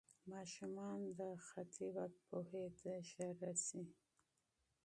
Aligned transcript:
ماشومان 0.31 0.99
د 1.19 1.21
خطي 1.47 1.87
وخت 1.97 2.19
پوهې 2.29 2.65
ته 2.79 2.91
ژر 3.09 3.33
رسي. 3.47 3.83